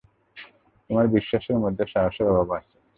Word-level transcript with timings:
তোমার 0.89 1.05
বিশ্বাসের 1.15 1.57
মধ্যে 1.63 1.83
সাহসের 1.93 2.27
অভাব 2.31 2.49
আছে। 2.57 2.75